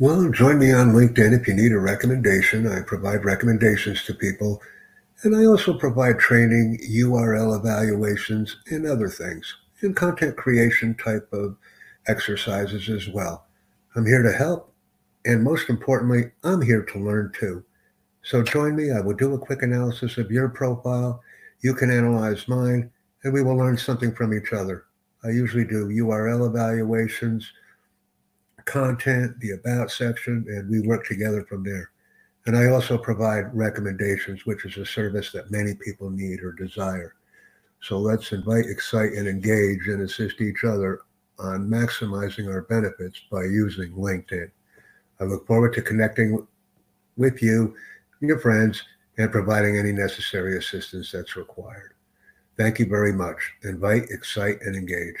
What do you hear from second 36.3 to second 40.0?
or desire. So let's invite, excite, and engage